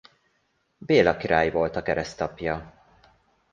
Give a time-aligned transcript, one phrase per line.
[0.77, 2.73] Béla király volt a keresztapja.